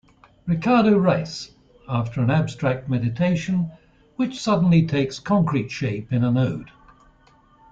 [0.47, 1.51] Ricardo Reis,
[1.87, 3.69] after an abstract meditation,
[4.15, 6.71] which suddenly takes concrete shape in an ode.